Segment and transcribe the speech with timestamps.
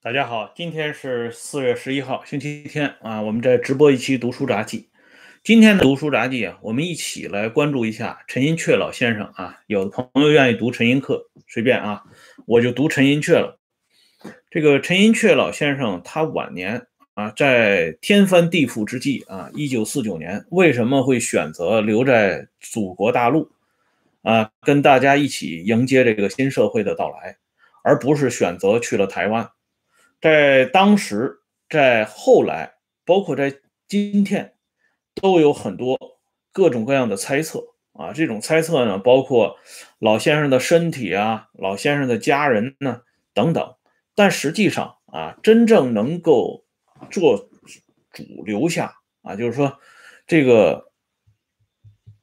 [0.00, 4.88] 大家好，今天是四月十一号，星期天啊，我们在直播一期读书札记。
[5.42, 9.58] 今天的读书札记啊，我们一起来关注一下陈寅恪老先生啊。
[9.66, 12.04] 有的朋友愿意读陈寅恪，随便啊，
[12.46, 13.58] 我就读陈寅恪了。
[14.48, 23.50] 这个陈寅恪老先生他晚年啊，在天翻地覆之际啊，一九四九年为什么会选择留在祖国大陆
[24.22, 27.36] 啊，跟大家一起迎接这个新社会的到来，
[27.82, 29.50] 而不是选择去了台湾？
[30.20, 33.54] 在当时，在后来，包括在
[33.86, 34.54] 今天，
[35.14, 35.96] 都有很多
[36.52, 38.12] 各种各样的猜测啊。
[38.12, 39.56] 这种猜测呢，包括
[39.98, 43.74] 老先生的身体啊，老先生的家人呢等等。
[44.14, 46.64] 但实际上啊，真正能够
[47.10, 47.48] 做
[48.10, 49.78] 主留下啊，就是说
[50.26, 50.90] 这个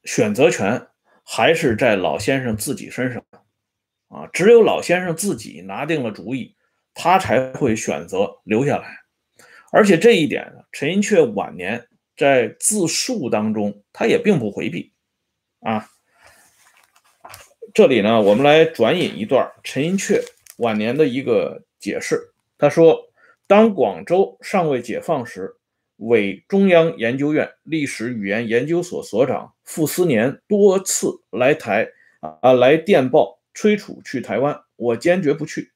[0.03, 0.87] 选择权
[1.23, 3.23] 还是在老先生自己身上
[4.09, 4.27] 啊。
[4.33, 6.54] 只有老先生自己拿定了主意。
[6.95, 8.87] 他才会选择留下来，
[9.71, 14.93] 而且这一点呢，陈寅恪晚年在自述当中，他也并不回避
[15.59, 15.87] 啊。
[17.73, 20.23] 这里呢，我们来转引一段陈寅恪
[20.57, 22.17] 晚年的一个解释。
[22.57, 22.97] 他说
[23.45, 25.57] ：“当广州尚未解放时，
[25.97, 31.89] 伪中央研究院历史语言研究所所长傅斯年多次来台
[32.21, 35.69] 啊，来电报催促去台湾，我坚决不去。”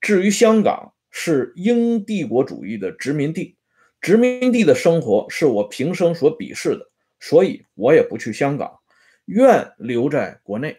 [0.00, 3.56] 至于香港是英帝国主义的殖民地，
[4.00, 8.80] 殖民地的生活是我平生所鄙视的，所以我也不去香港，
[9.26, 10.78] 愿留在国内。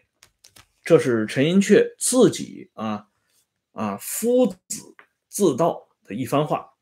[0.83, 3.08] 这是陈寅恪自己啊
[3.73, 4.58] 啊夫子
[5.27, 6.73] 自道的一番话，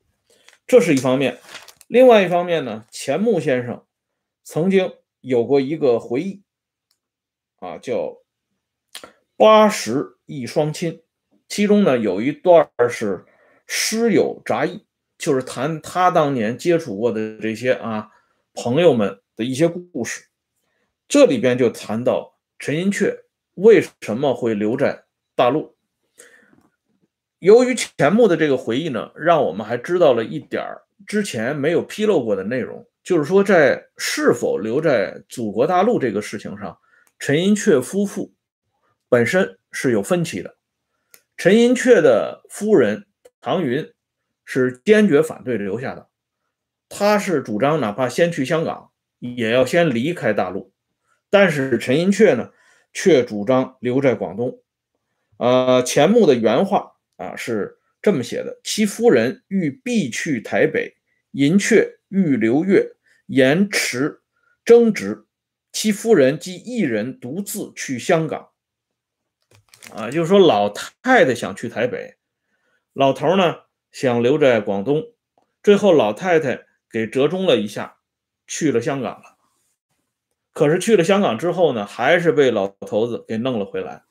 [0.65, 1.37] 这是一方面。
[1.87, 3.85] 另外一方面呢，钱穆先生
[4.43, 6.43] 曾经有过一个回忆
[7.57, 8.21] 啊，叫
[9.35, 11.01] 八十一双亲。
[11.49, 13.25] 其中呢，有一段是
[13.67, 14.85] 师友杂忆，
[15.17, 18.09] 就是谈他当年接触过的这些啊
[18.53, 20.27] 朋友们的一些故事。
[21.07, 23.21] 这里边就谈到陈寅恪
[23.55, 25.05] 为什么会留在
[25.35, 25.75] 大陆。
[27.39, 36.77] 由于钱穆的这个回忆呢，让我们还知道了一点儿之前没有披露过的内容，就是说在是否留在祖国大陆这个事情上，
[37.17, 38.33] 陈寅恪夫妇
[39.07, 40.58] 本身是有分歧的。
[41.39, 43.05] 陈寅恪的夫人
[43.39, 43.93] 唐云
[44.43, 46.09] 是坚决反对留下的，
[46.89, 50.73] 他是主张哪怕先去香港，也要先离开大陆。
[51.29, 52.51] 但是陈寅恪呢，
[52.91, 54.61] 却主张留在广东。
[55.37, 60.97] 呃，钱穆的原话啊是这么写的：其夫人欲必去台北，
[61.31, 62.85] 寅恪欲留粤，
[63.27, 64.19] 延迟
[64.65, 65.23] 争执，
[65.71, 68.49] 其夫人即一人独自去香港。
[69.95, 72.15] 啊，就是说老太太想去台北，
[72.93, 73.57] 老头呢
[73.91, 75.03] 想留在广东，
[75.63, 77.97] 最后老太太给折中了一下，
[78.47, 79.37] 去了香港了。
[80.53, 84.03] 可是去了香港之后呢，还是被老头子给弄了回来。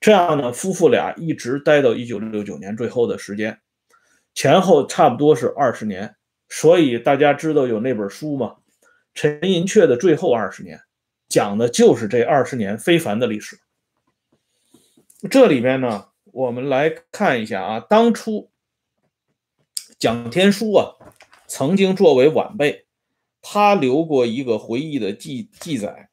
[0.00, 3.58] 这样呢，夫妇俩一直待到一九六九年最后的时间，
[4.32, 6.14] 前后差不多是二十年。
[6.48, 8.56] 所以大家知道有那本书吗？
[9.12, 10.80] 陈寅恪的最后二十年，
[11.28, 13.58] 讲的就是这二十年非凡的历史。
[15.28, 18.50] 这里边呢，我们来看一下啊，当初
[19.98, 20.94] 蒋天书啊，
[21.48, 22.86] 曾经作为晚辈，
[23.42, 26.08] 他留过一个回忆的记记载，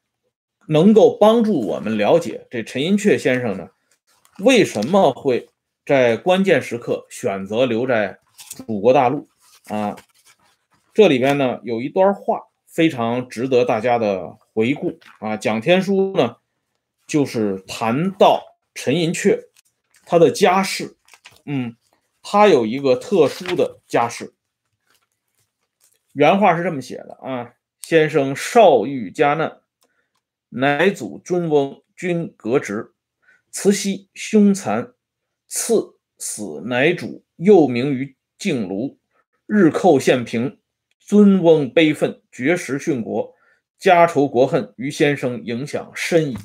[0.66, 3.68] 能够帮助我们了解这陈寅恪先生呢，
[4.40, 5.48] 为什么会
[5.84, 8.18] 在关键时刻选择留在
[8.66, 9.28] 祖国大陆
[9.68, 9.96] 啊？
[10.92, 16.38] 这里边呢有一段话非常值得大家的回顾啊，蒋天书呢
[17.06, 18.42] 就是谈到。
[18.76, 19.48] 陈寅恪，
[20.04, 20.98] 他的家世，
[21.46, 21.74] 嗯，
[22.22, 24.34] 他有一个特殊的家世。
[26.12, 29.60] 原话是这么写的啊：先生少遇家难，
[30.50, 32.92] 乃祖尊翁均革职，
[33.50, 34.92] 慈禧凶残，
[35.48, 38.98] 赐死乃主，又名于敬庐，
[39.46, 40.60] 日寇献平，
[41.00, 43.34] 尊翁悲愤，绝食殉国，
[43.78, 46.36] 家仇国恨于先生影响深矣。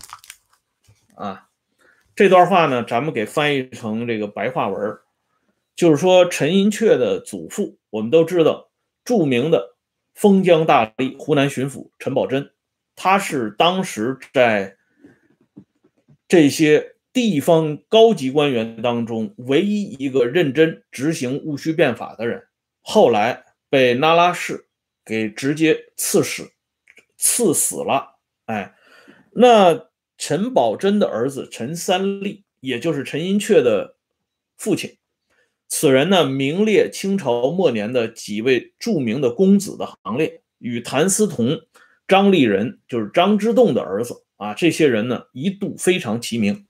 [1.15, 1.50] 啊。
[2.13, 4.97] 这段话呢，咱们给翻译成这个白话文
[5.75, 8.69] 就是说陈寅恪的祖父，我们都知道，
[9.05, 9.75] 著名的
[10.13, 12.51] 封疆大吏、湖南巡抚陈宝箴，
[12.95, 14.75] 他是当时在
[16.27, 22.45] 这些地方高级官员当中唯一一个认真执行戊戌变法的人，
[22.81, 24.65] 后来被那拉氏
[25.05, 26.51] 给直接赐死，
[27.17, 28.19] 赐死了。
[28.45, 28.75] 哎，
[29.31, 29.90] 那。
[30.21, 33.97] 陈宝箴的儿子陈三立，也就是陈寅恪的
[34.56, 35.00] 父亲，
[35.68, 41.62] 此人呢，名列清朝末年的几位著名的公子的行列，与谭嗣同、
[42.07, 46.68] 张立仁，就是张之洞的儿子啊，这些人呢，一度非常齐名。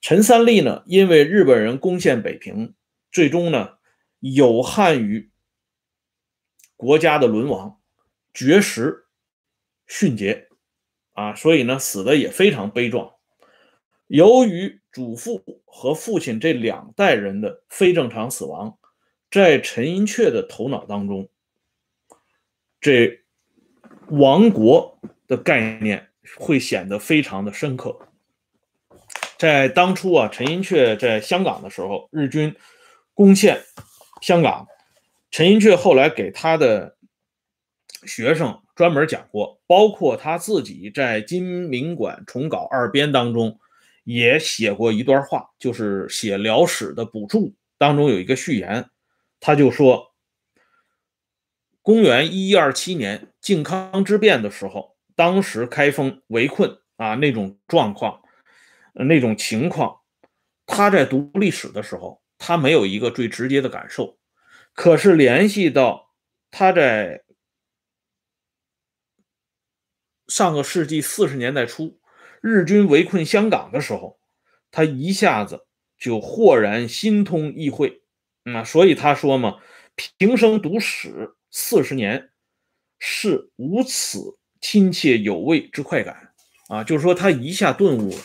[0.00, 2.72] 陈三立呢，因为日本人攻陷北平，
[3.12, 3.74] 最终呢，
[4.20, 5.30] 有憾于
[6.74, 7.78] 国家的沦亡，
[8.32, 9.04] 绝食
[9.86, 10.48] 殉节。
[11.20, 13.12] 啊，所以呢，死的也非常悲壮。
[14.06, 18.78] 由于祖父和父亲这两代人的非正常死亡，
[19.30, 21.28] 在陈寅恪的头脑当中，
[22.80, 23.20] 这
[24.08, 26.08] 亡国的概念
[26.38, 27.98] 会显得非常的深刻。
[29.36, 32.56] 在当初啊，陈寅恪在香港的时候，日军
[33.12, 33.62] 攻陷
[34.22, 34.66] 香港，
[35.30, 36.96] 陈寅恪后来给他的
[38.06, 38.62] 学生。
[38.80, 43.60] 专门讲过，包括他自己在《金明馆重稿二编》当中
[44.04, 48.88] 也写过一段话，就是写辽史的补注当中有一个序言，
[49.38, 50.14] 他就说：
[51.82, 58.22] 公元一一二七年靖康之变的时候，当时开封围困啊那种状况，
[58.94, 59.94] 那种情况，
[60.64, 64.16] 他在读历史的时候，他没有一个最直接的感受，
[64.72, 66.14] 可是联系到
[66.50, 67.24] 他在。
[70.30, 71.98] 上个世纪四十年代初，
[72.40, 74.20] 日军围困香港的时候，
[74.70, 75.66] 他一下子
[75.98, 78.00] 就豁然心通意会，
[78.44, 79.56] 啊，所以他说嘛
[80.16, 82.30] ：“平生读史四十年，
[83.00, 86.32] 是无此亲切有味之快感。”
[86.70, 88.22] 啊，就是说他一下顿悟了。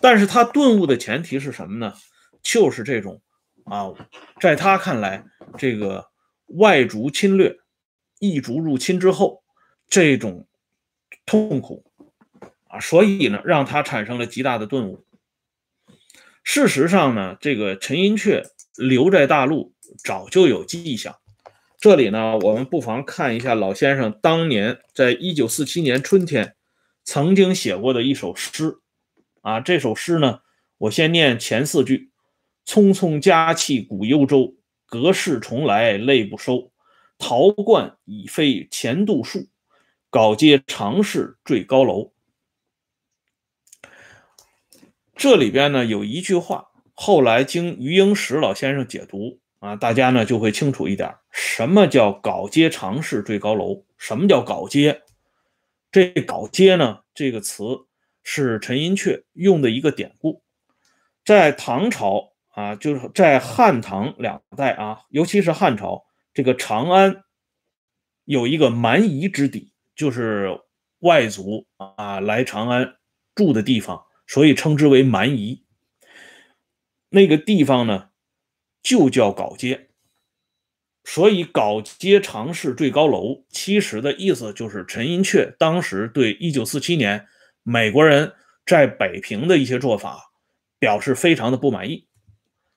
[0.00, 1.92] 但是他顿悟的前提是什么呢？
[2.40, 3.20] 就是这种
[3.64, 3.92] 啊，
[4.40, 5.24] 在他看来，
[5.58, 6.06] 这个
[6.46, 7.58] 外族侵略、
[8.20, 9.42] 异族入侵之后，
[9.88, 10.46] 这种。
[11.26, 11.84] 痛苦
[12.68, 15.04] 啊，所以呢，让他产生了极大的顿悟。
[16.42, 18.42] 事实上呢，这个陈寅恪
[18.76, 19.72] 留在大陆
[20.04, 21.16] 早就有迹象。
[21.78, 26.56] 这里呢，我们不妨看一下老先生当年在一九四七年春天
[27.04, 28.78] 曾经写过的一首诗
[29.40, 29.60] 啊。
[29.60, 30.40] 这首诗呢，
[30.78, 32.10] 我先念前四句
[32.66, 36.72] ：“匆匆佳气古幽州，隔世重来泪不收。
[37.18, 39.48] 陶罐已非前度数。”
[40.12, 42.12] 稿接常侍坠高楼，
[45.16, 53.86] 这里边呢有一句话，后来经余英时老先生解读啊，大家呢就会清楚一点，什么叫稿接常侍坠高楼？
[53.96, 55.00] 什么叫稿接？
[55.90, 57.64] 这稿接呢这个词
[58.22, 60.42] 是陈寅恪用的一个典故，
[61.24, 66.04] 在唐朝啊，就是在汉唐两代啊，尤其是汉朝，
[66.34, 67.24] 这个长安
[68.26, 69.71] 有一个蛮夷之地。
[69.94, 70.60] 就是
[71.00, 72.96] 外族啊来长安
[73.34, 75.64] 住的地方，所以称之为蛮夷。
[77.10, 78.10] 那个地方呢，
[78.82, 79.88] 就叫镐街。
[81.04, 87.26] 所以镐街长侍坠高楼，其实的意思就是陈寅恪当时对一九四七年
[87.64, 88.32] 美国人
[88.64, 90.30] 在北平的一些做法
[90.78, 92.06] 表示非常的不满意。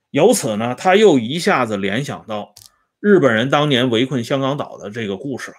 [0.09, 2.55] 由此呢，他又一下子联想到
[2.99, 5.57] 日本人当年围困香港岛的这个故事了。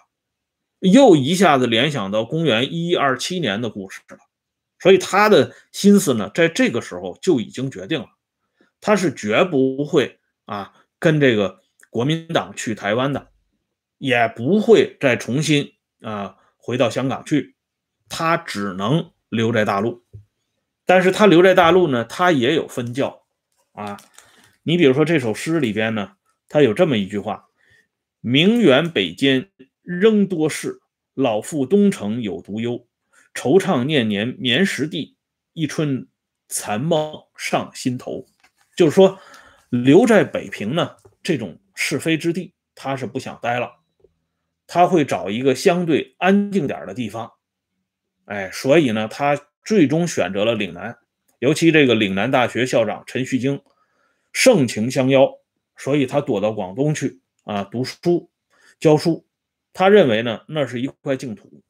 [0.80, 4.18] 又一下子联想到公元一一二七年的故事了，
[4.78, 8.08] 所以他的心思呢，在这个时候就已经决定了，
[8.80, 13.30] 他是绝不会啊跟这个国民党去台湾的，
[13.96, 17.56] 也不会再重新啊回到香港去，
[18.10, 20.04] 他只能留在大陆。
[20.84, 23.24] 但是他留在大陆呢，他也有分教
[23.72, 23.96] 啊。
[24.62, 26.12] 你比如说这首诗里边呢，
[26.48, 27.46] 他有这么一句话
[28.20, 29.48] ：“名远北间。”
[29.86, 30.80] 仍多事，
[31.14, 32.84] 老妇东城有独忧。
[33.32, 35.14] 惆怅念年眠时地，
[35.52, 36.08] 一春
[36.48, 38.26] 残梦上心头。
[38.76, 39.18] 就是说，
[39.68, 43.70] 留在北平呢，这种是非之地，他是不想待了。
[44.66, 47.30] 他会找一个相对安静点的地方。
[48.24, 50.98] 哎，所以呢，他最终选择了岭南。
[51.38, 53.62] 尤其这个岭南大学校长陈旭京
[54.32, 55.30] 盛情相邀，
[55.76, 58.30] 所以他躲到广东去啊，读书
[58.80, 59.25] 教书。
[59.76, 61.62] 他认为呢，那是一块净土，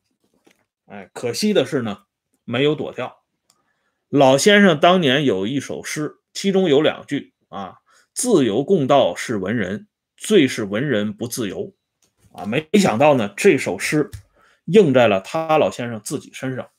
[0.85, 2.05] 哎，可惜的是呢，
[2.45, 3.25] 没有躲掉。
[4.09, 7.79] 老先生当年有一首诗，其中有两句啊
[8.15, 11.75] ：“自由共道是文人，最是文人不自由。”
[12.31, 14.09] 啊，没想到呢，这首诗
[14.67, 16.71] 应在了他老先生自己身上。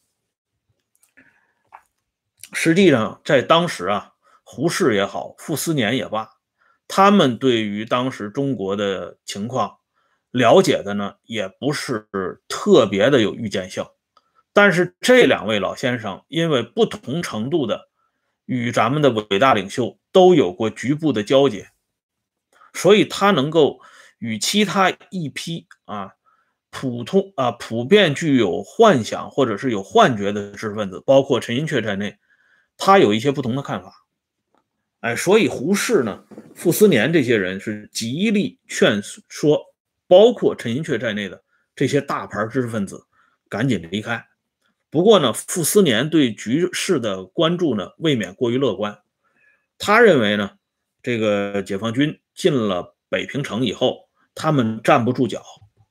[2.54, 4.14] 实际上，在当时啊，
[4.46, 6.30] 胡适也好，傅斯年也罢，
[6.88, 9.77] 他们对于当时中国的情况。
[10.38, 12.08] 了解的呢，也不是
[12.48, 13.84] 特别的有预见性，
[14.54, 17.90] 但是这两位老先生因为不同程度的
[18.46, 21.70] 与咱们的伟大领袖都有过局部的交接，
[22.74, 23.80] 所以他能够
[24.20, 26.14] 与其他一批啊
[26.70, 32.18] 普通啊普遍具有幻想或者是有幻觉的知识分子，包括陈寅恪在内，
[32.78, 34.06] 他有一些不同的看法。
[35.00, 36.24] 哎，所以胡适呢、
[36.56, 39.62] 傅斯年这些人是极力劝说，
[40.08, 41.44] 包括陈寅恪在内的
[41.76, 43.06] 这些大牌知识分子
[43.50, 44.28] 赶紧离开。
[44.90, 49.02] 不过呢，傅斯年对局势的关注呢，未免过于乐观。
[49.78, 50.58] 他认为呢，
[51.04, 55.44] 这个解放军进了北平城以后，他们站不住脚，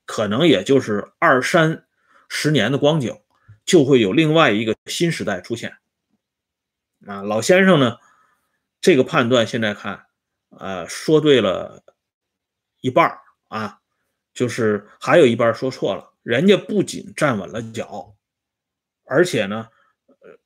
[0.04, 1.84] 可能也就是二三
[2.28, 3.20] 十年的光景，
[3.64, 5.76] 就会有另外一个新时代出现。
[7.06, 7.98] 啊，老先生呢？
[8.78, 10.06] 这个判断现在看，
[10.50, 11.82] 呃，说对了
[12.80, 13.18] 一半
[13.48, 13.80] 啊，
[14.36, 16.12] 就是还有一半说错了。
[16.22, 18.14] 人家不仅站稳了脚，
[19.04, 19.68] 而且呢，
[20.06, 20.38] 呃，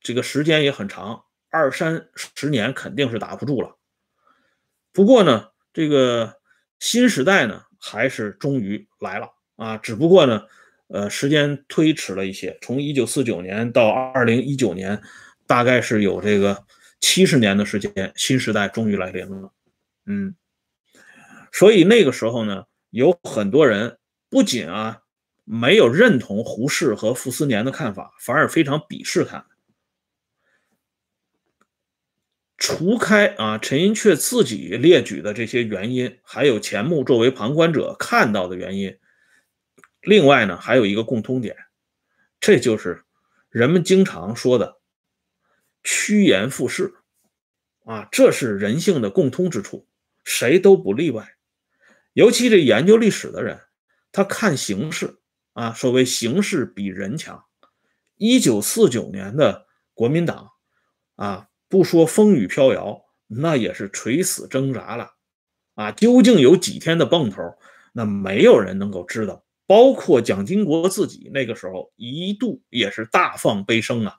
[0.00, 3.78] 这个时间也很长，二三十年肯定是打不住了。
[4.92, 6.36] 不过呢，这个
[6.78, 10.46] 新时代呢，还是终于来了啊，只不过呢，
[10.88, 15.00] 呃，时间推迟了一些，从一九四九年到二零一九年，
[15.46, 16.64] 大概是有这个。
[17.02, 19.50] 七十年的时间，新时代终于来临了。
[20.04, 20.34] 嗯，
[21.50, 25.02] 所以那个时候呢，有很多人不仅啊
[25.44, 29.46] 没有认同胡适和傅斯年的看法，反而非常鄙视他。
[32.56, 38.98] 除开啊陈寅恪自己列举的这些原因，还有钱穆作为旁观者看到的原因，
[40.02, 41.56] 另外呢还有一个共通点，
[42.38, 43.04] 这就是
[43.48, 44.78] 人们经常说的。
[45.82, 46.92] 趋炎附势，
[47.86, 49.88] 啊，这是人性的共通之处，
[50.24, 51.36] 谁都不例外。
[52.20, 53.58] 尤其这研究历史的人，
[54.12, 55.20] 他看形势
[55.54, 57.46] 啊，所谓形势比人强。
[58.16, 60.50] 一九四九年的国民党
[61.16, 65.12] 啊，不说风雨飘摇，那也是垂死挣扎了
[65.76, 65.92] 啊。
[65.92, 67.56] 究竟有几天的蹦头，
[67.94, 69.42] 那没有人能够知道。
[69.66, 74.18] 包括蒋经国自己那个时候一度也是大放悲声啊。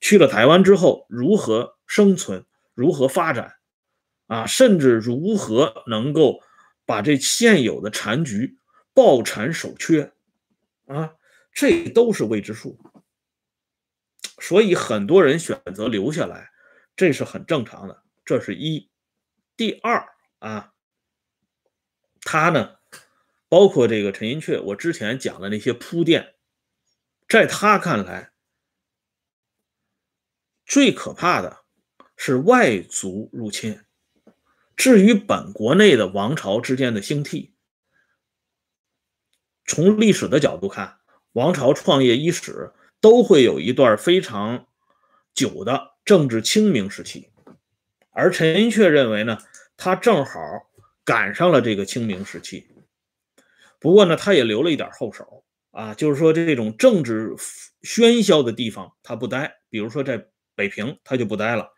[0.00, 2.44] 去了台湾之后，如何生存，
[2.74, 3.54] 如何发展，
[4.26, 6.42] 啊，甚至如何能够
[6.86, 8.56] 把这现有的残局
[8.94, 10.14] 抱残守缺，
[10.86, 11.16] 啊，
[11.52, 12.78] 这都是未知数。
[14.38, 16.50] 所以很多人选择留下来，
[16.94, 18.02] 这是很正常的。
[18.24, 18.90] 这是一，
[19.56, 20.72] 第二啊，
[22.22, 22.76] 他呢，
[23.48, 26.34] 包括这个陈寅恪，我之前讲的那些铺垫，
[27.28, 28.32] 在他看来。
[30.64, 31.64] 最可怕的
[32.16, 33.85] 是外族入侵。
[34.76, 37.54] 至于本国内的王朝之间的兴替，
[39.64, 40.98] 从历史的角度看，
[41.32, 44.66] 王朝创业伊始都会有一段非常
[45.34, 47.30] 久的政治清明时期。
[48.10, 49.38] 而陈寅恪认为呢，
[49.76, 50.40] 他正好
[51.04, 52.68] 赶上了这个清明时期。
[53.80, 57.34] 不过呢，他也留了一点后手啊，就是说这种政治
[57.82, 60.28] 喧嚣的地方他不待，比如说在。
[60.58, 61.70] 北平他就不待了，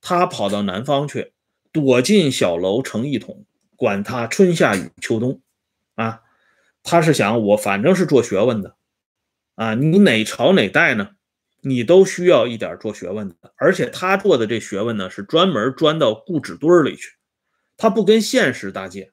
[0.00, 1.32] 他跑到南方去，
[1.72, 3.44] 躲进小楼成一统，
[3.76, 5.40] 管他春夏与秋冬，
[5.94, 6.22] 啊，
[6.82, 8.76] 他是想我反正是做学问的，
[9.54, 11.16] 啊，你哪朝哪代呢，
[11.62, 17.16] 你都需要一点做学问的，而且他做的这学问呢，是专门钻到故纸堆里去，
[17.76, 19.10] 他不跟现实搭界。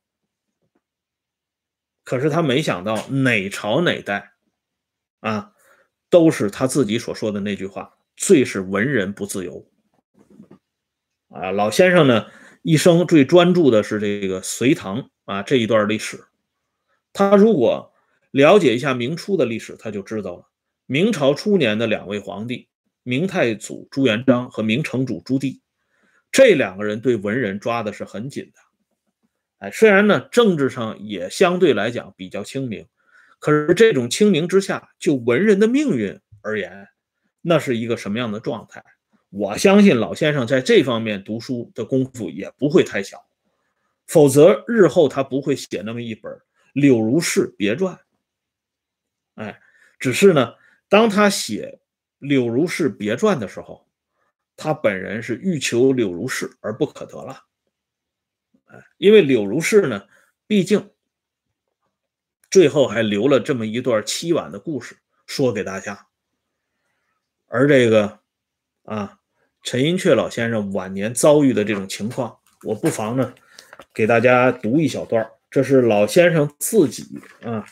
[2.03, 4.31] 可是他没想到哪朝哪代，
[5.19, 5.53] 啊，
[6.09, 7.95] 都是他自己所说的那句话。
[8.15, 9.65] 最是文人不自由
[11.29, 11.51] 啊！
[11.51, 12.25] 老先生呢，
[12.61, 16.23] 一生最专注的是这个隋唐啊这一段历史。
[17.13, 17.93] 他如果
[18.31, 20.49] 了解一下明初的历史，他就知道了，
[20.85, 22.67] 明朝初年的两位皇帝，
[23.03, 25.59] 明太祖朱元璋和明成祖朱棣，
[26.31, 28.61] 这两个人对文人抓的是很紧的。
[29.59, 32.85] 哎，虽然呢政治上也相对来讲比较清明，
[33.39, 36.87] 可是这种清明之下，就文人的命运而言。
[37.41, 38.83] 那是一个什么样的状态？
[39.29, 43.25] 我相信老先生在这方面读书的功夫也不会太小，
[44.07, 46.31] 否则日后他不会写那么一本
[46.73, 47.95] 《柳如是别传》。
[49.35, 49.61] 哎，
[49.99, 50.55] 只是呢，
[50.87, 51.79] 当他写
[52.27, 53.87] 《柳如是别传》的时候，
[54.57, 57.45] 他本人是欲求柳如是而不可得了。
[58.65, 60.07] 哎，因为柳如是呢，
[60.47, 60.89] 毕竟
[62.49, 66.07] 最后还留了这么一段凄婉的故事说给大家。
[67.47, 68.19] 而这个
[68.89, 69.19] 啊，
[69.61, 73.35] 陈寅恪老先生晚年遭遇的这种情况，我不妨呢
[73.93, 77.05] 给大家读一小段这是老先生自己
[77.43, 77.63] 啊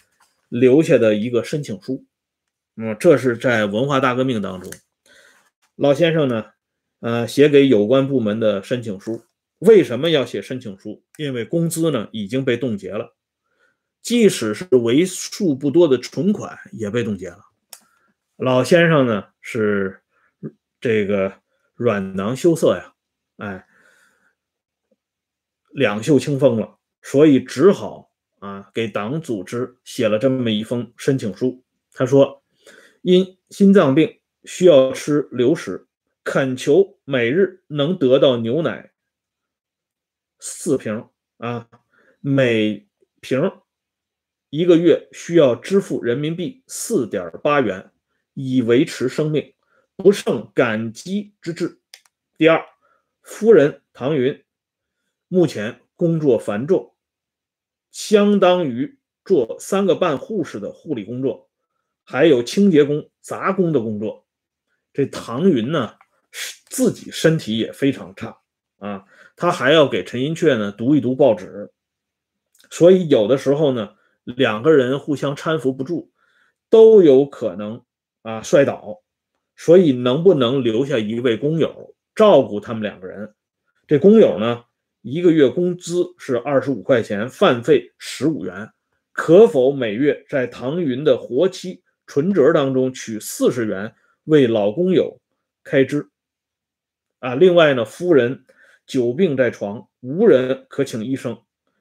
[0.48, 2.06] 留下的一个申请书。
[2.76, 4.72] 嗯，这是在文化大革命当中，
[5.76, 6.46] 老先生呢
[7.00, 9.24] 呃写给有关部门的申请书
[9.58, 11.04] 为什么要写申请书？
[11.18, 13.16] 因为工资呢已经被冻结了，
[14.04, 17.40] 即使是为数不多的存款也被冻结了。
[18.36, 20.04] 老先生呢是
[20.80, 21.42] 这个
[21.76, 22.94] 软囊羞涩呀，
[23.38, 23.68] 哎，
[25.72, 31.64] 两袖清风了，所以只好啊给党组织写了这么一封申请书。
[31.94, 32.44] 他说，
[33.02, 35.88] 因心脏病需要吃流食，
[36.24, 38.92] 恳求每日能得到牛奶
[40.40, 41.70] 四瓶啊，
[42.20, 42.88] 每
[43.20, 43.52] 瓶
[44.50, 47.92] 一个月需要支付人民币四点八元。
[48.40, 49.56] 以维持生命，
[49.98, 51.82] 不胜感激之至。
[52.38, 52.64] 第二，
[53.24, 54.46] 夫人唐云
[55.28, 56.94] 目前工作繁重，
[57.92, 61.50] 相当于做三个半护士的护理工作，
[62.04, 64.28] 还有清洁工、杂工的工作。
[64.94, 65.96] 这唐云呢，
[66.68, 68.40] 自己身体也非常差
[68.78, 71.74] 啊，他还要给陈寅恪呢读一读报纸，
[72.70, 76.12] 所以有的时候呢，两个人互相搀扶不住，
[76.70, 77.84] 都有可能。
[78.24, 79.02] 啊，摔倒，
[79.58, 83.34] 所以能不能留下一位工友照顾他们两个人？
[83.88, 84.64] 这工友呢，
[85.02, 88.70] 一个月工资是二十五块钱，饭费十五元，
[89.12, 93.96] 可否每月在唐云的活期存折当中取四十元
[94.26, 95.20] 为老工友
[95.64, 96.08] 开支？
[97.20, 98.46] 啊，另外呢，夫人
[98.86, 101.34] 久病在床，无人可请医生，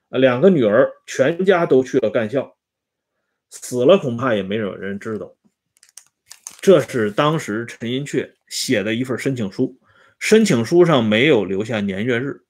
[0.08, 2.56] 啊，两个女儿全家都去了干校，
[3.50, 5.34] 死了恐怕也没有人知道。
[6.66, 9.78] 这是当时陈寅恪写的一份申请书，
[10.18, 12.40] 申请书上没有留下年月日，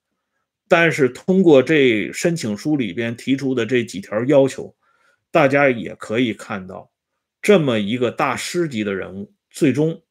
[0.69, 4.75] 但是通过这申请书里边提出的这几条要求，
[5.31, 6.91] 大家也可以看到，
[7.43, 10.03] 这么一个大师级的人物，最终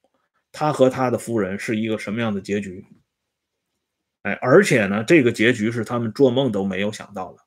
[0.52, 2.86] 他和他的夫人是一个什么样的结局？
[4.22, 7.40] 哎，而且呢，这个结局是他们做梦都没有想到的，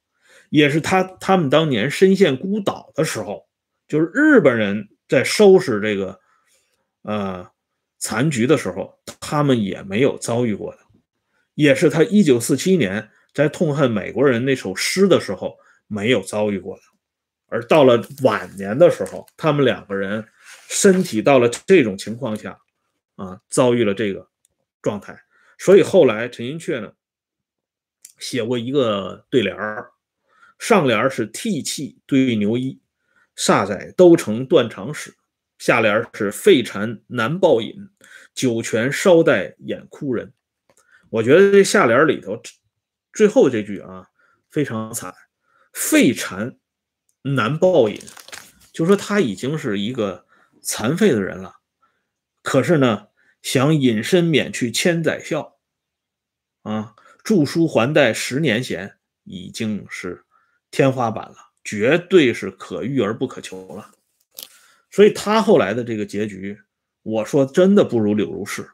[0.50, 3.46] 也是他他们当年深陷孤岛的时候，
[3.86, 6.18] 就是日本人在收拾这个。
[7.02, 7.50] 呃，
[7.98, 10.78] 残局的时候，他们也没有遭遇过的，
[11.54, 15.56] 也是他一九四七年在痛恨美国人那首诗的时候
[15.86, 16.82] 没有遭遇过的。
[17.46, 20.22] 而到了晚年的时候，他们两个人
[20.68, 22.58] 身体到了这种情况下，
[23.16, 24.28] 啊，遭遇了这个
[24.82, 25.18] 状态。
[25.56, 26.92] 所以后来陈寅恪呢，
[28.18, 29.90] 写过一个对联儿，
[30.58, 32.80] 上联是涕泣对牛衣，
[33.34, 35.14] 煞载都成断肠史。
[35.58, 37.90] 下联是肺馋难报饮，
[38.32, 40.32] 酒泉稍带眼哭人。
[41.10, 42.40] 我觉得这下联里头
[43.12, 44.08] 最后这句啊
[44.50, 45.14] 非常惨，
[45.72, 46.56] 肺馋
[47.22, 48.00] 难报饮，
[48.72, 50.26] 就说他已经是一个
[50.62, 51.56] 残废的人了，
[52.42, 53.08] 可是呢
[53.42, 55.56] 想隐身免去千载笑，
[56.62, 56.94] 啊
[57.24, 60.24] 著书还带十年闲，已经是
[60.70, 63.90] 天花板了，绝对是可遇而不可求了。
[64.90, 66.58] 所以他后来的这个结局，
[67.02, 68.68] 我说真的不如柳如是。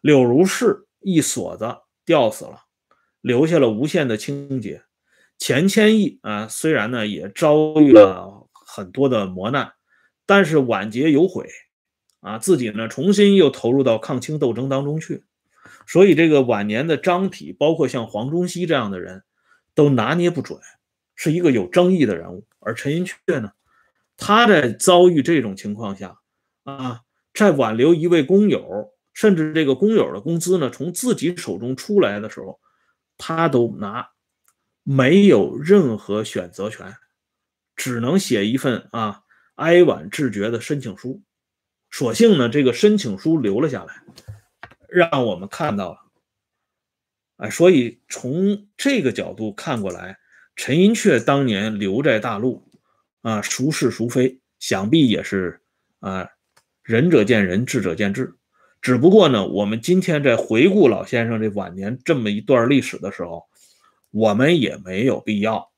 [0.00, 2.62] 柳如是一锁子吊死了，
[3.20, 4.82] 留下了无限的清洁。
[5.38, 9.72] 钱谦益啊，虽然呢也遭遇了很多的磨难，
[10.26, 11.48] 但是晚节有悔
[12.20, 15.24] 啊，自己呢重新又投入到抗清斗争当中去。
[15.86, 19.22] 所以这个晚年的张体，包括像黄宗羲这样的人，
[19.74, 20.58] 都拿捏不准，
[21.14, 22.46] 是一个有争议的人物。
[22.58, 23.52] 而陈寅恪呢？
[24.22, 26.18] 他在遭遇这种情况下，
[26.64, 27.00] 啊，
[27.32, 32.60] 在挽留一位工友，甚至这个工友的工资呢从自己手中出来的时候，
[33.16, 34.10] 他都拿
[34.82, 36.94] 没有任何选择权，
[37.74, 39.22] 只能写一份啊
[39.54, 41.22] 哀婉致绝的申请书。
[41.90, 44.02] 所幸呢，这个申请书留了下来，
[44.88, 45.98] 让我们看到了。
[47.38, 50.18] 哎，所以从这个角度看过来，
[50.56, 52.69] 陈寅恪当年留在大陆。
[53.22, 55.60] 啊，孰是孰非，想必也是
[55.98, 56.26] 啊，
[56.82, 58.34] 仁者见仁，智者见智。
[58.80, 63.44] 只不过呢，我们今天在回顾老先生这晚年这么一段历史的时候，
[64.10, 65.70] 我们也没有必要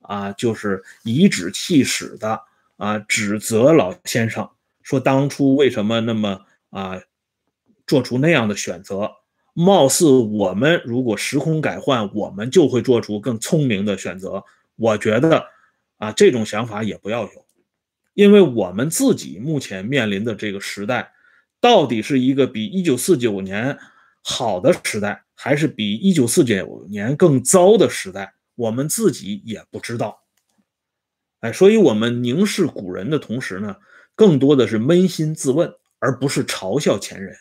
[0.00, 2.40] 啊，就是颐指气使的
[2.78, 4.50] 啊，指责老先生
[4.82, 6.40] 说当初为什么那么
[6.70, 7.00] 啊，
[7.86, 9.08] 做出那样的选择。
[9.54, 14.42] 貌似我们如果时空改换，我们就会做出更聪明的选择。
[14.74, 15.51] 我觉得。
[16.02, 17.46] 啊，这种想法也不要有，
[18.14, 21.12] 因为我们自己目前面临的这个时代，
[21.60, 23.78] 到底是一个比一九四九年
[24.20, 30.24] 好的时代，还是比一九四九年更糟的时代，我们自己也不知道。
[31.38, 33.76] 哎，所以，我们凝视古人的同时呢，
[34.16, 37.36] 更多的是扪心自问，而不是嘲笑前人。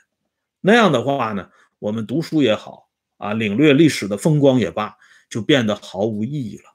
[0.60, 4.96] 那样的话呢，我们读书也好啊，领略历史的风光也罢，
[5.32, 6.66] 就变得毫无意义了。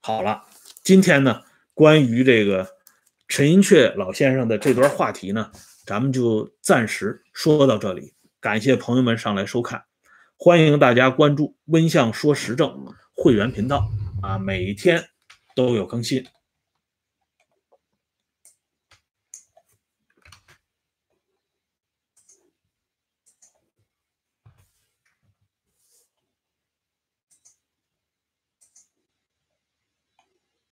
[0.00, 0.44] 好了，
[0.86, 1.42] 今天呢，
[1.74, 2.64] 关于这个
[3.26, 5.50] 陈寅恪老先生的这段话题呢，
[5.84, 8.14] 咱们就暂时说到这里。
[8.40, 9.82] 感谢朋友们上来收看，
[10.36, 12.72] 欢迎大家关注“温相说时政”
[13.16, 13.84] 会员频道
[14.22, 15.02] 啊，每天
[15.56, 16.24] 都有更新。